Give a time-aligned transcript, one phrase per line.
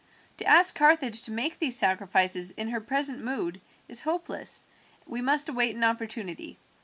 [0.37, 4.65] "To ask Carthage to make these sacrifices in her present mood is hopeless;
[5.05, 6.57] we must await an opportunity.